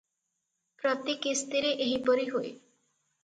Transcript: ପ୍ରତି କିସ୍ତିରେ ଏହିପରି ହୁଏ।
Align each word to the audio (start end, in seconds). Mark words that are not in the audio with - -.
ପ୍ରତି 0.83 1.15
କିସ୍ତିରେ 1.27 1.73
ଏହିପରି 1.87 2.25
ହୁଏ। 2.31 2.47